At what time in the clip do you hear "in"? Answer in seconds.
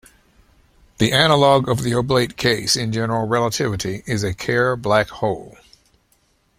2.75-2.91